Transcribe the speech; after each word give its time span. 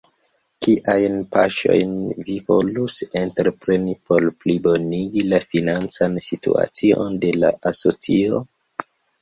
Kiajn 0.67 1.17
paŝojn 1.35 1.91
vi 2.29 2.37
volus 2.47 2.95
entrepreni 3.21 3.95
por 4.09 4.27
plibonigi 4.45 5.27
la 5.35 5.43
financan 5.53 6.19
situacion 6.31 7.23
de 7.27 7.37
la 7.45 7.55
asocio? 7.75 8.43